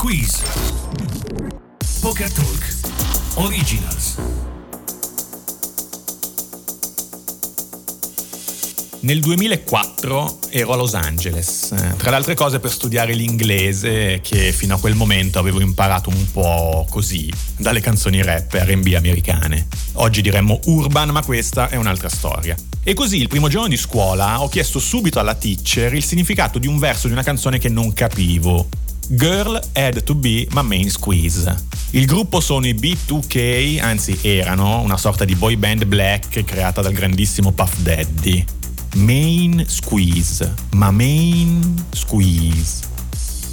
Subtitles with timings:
[0.00, 0.44] Squeeze.
[2.00, 2.74] Poker Talk.
[3.34, 4.14] Originals.
[9.00, 14.52] Nel 2004 ero a Los Angeles, eh, tra le altre cose per studiare l'inglese che
[14.52, 19.66] fino a quel momento avevo imparato un po' così dalle canzoni rap RB americane.
[19.94, 22.54] Oggi diremmo urban, ma questa è un'altra storia.
[22.84, 26.68] E così il primo giorno di scuola ho chiesto subito alla teacher il significato di
[26.68, 28.68] un verso di una canzone che non capivo.
[29.10, 31.54] Girl had to be my main squeeze.
[31.92, 36.92] Il gruppo sono i B2K, anzi erano una sorta di boy band black creata dal
[36.92, 38.44] grandissimo Puff Daddy.
[38.96, 42.86] Main squeeze, ma main squeeze.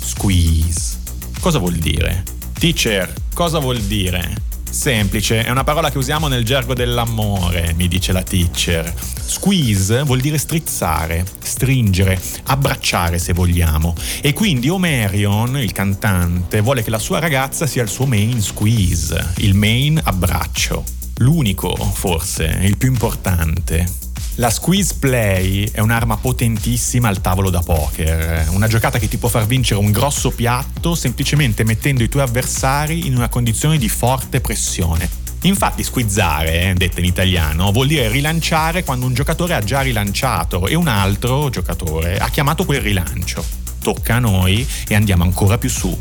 [0.00, 0.96] Squeeze.
[1.38, 2.22] Cosa vuol dire?
[2.58, 4.34] Teacher, cosa vuol dire?
[4.72, 8.92] Semplice, è una parola che usiamo nel gergo dell'amore, mi dice la teacher.
[8.96, 13.94] Squeeze vuol dire strizzare, stringere, abbracciare se vogliamo.
[14.22, 19.34] E quindi Omerion, il cantante, vuole che la sua ragazza sia il suo main squeeze,
[19.36, 20.82] il main abbraccio.
[21.18, 24.01] L'unico, forse, il più importante.
[24.36, 29.28] La squeeze play è un'arma potentissima al tavolo da poker, una giocata che ti può
[29.28, 34.40] far vincere un grosso piatto semplicemente mettendo i tuoi avversari in una condizione di forte
[34.40, 35.06] pressione.
[35.42, 40.74] Infatti squizzare, detta in italiano, vuol dire rilanciare quando un giocatore ha già rilanciato e
[40.76, 43.44] un altro giocatore ha chiamato quel rilancio.
[43.82, 45.96] Tocca a noi e andiamo ancora più su.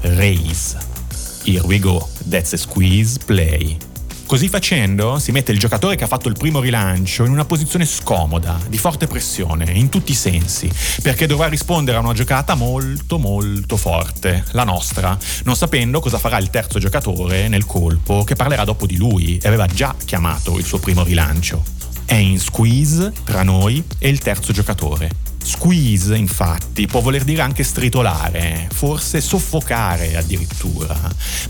[0.00, 0.76] Raise.
[1.44, 3.85] Here we go, that's a squeeze play.
[4.26, 7.86] Così facendo si mette il giocatore che ha fatto il primo rilancio in una posizione
[7.86, 10.68] scomoda, di forte pressione, in tutti i sensi,
[11.00, 16.38] perché dovrà rispondere a una giocata molto molto forte, la nostra, non sapendo cosa farà
[16.38, 20.64] il terzo giocatore nel colpo che parlerà dopo di lui e aveva già chiamato il
[20.64, 21.62] suo primo rilancio.
[22.04, 25.35] È in squeeze tra noi e il terzo giocatore.
[25.46, 30.98] Squeeze, infatti, può voler dire anche stritolare, forse soffocare addirittura.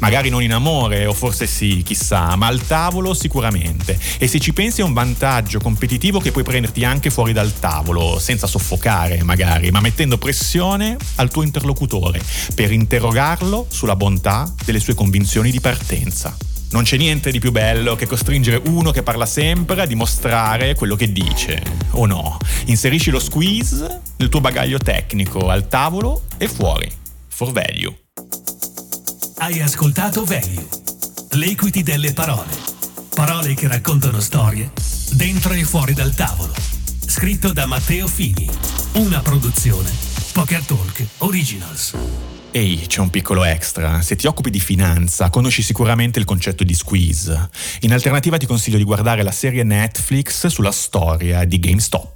[0.00, 3.98] Magari non in amore, o forse sì, chissà, ma al tavolo sicuramente.
[4.18, 8.18] E se ci pensi è un vantaggio competitivo che puoi prenderti anche fuori dal tavolo,
[8.18, 12.20] senza soffocare magari, ma mettendo pressione al tuo interlocutore
[12.54, 16.36] per interrogarlo sulla bontà delle sue convinzioni di partenza.
[16.70, 20.96] Non c'è niente di più bello che costringere uno che parla sempre a dimostrare quello
[20.96, 21.62] che dice,
[21.92, 22.38] o no.
[22.66, 26.90] Inserisci lo squeeze nel tuo bagaglio tecnico al tavolo e fuori.
[27.28, 27.94] For value.
[29.38, 30.66] Hai ascoltato Value.
[31.32, 32.50] L'equity delle parole.
[33.14, 34.70] Parole che raccontano storie
[35.12, 36.54] dentro e fuori dal tavolo.
[37.06, 38.48] Scritto da Matteo Fini.
[38.94, 39.90] Una produzione.
[40.32, 41.94] Poker Talk Originals.
[42.56, 44.00] Ehi, c'è un piccolo extra.
[44.00, 47.50] Se ti occupi di finanza, conosci sicuramente il concetto di squeeze.
[47.80, 52.14] In alternativa ti consiglio di guardare la serie Netflix sulla storia di GameStop.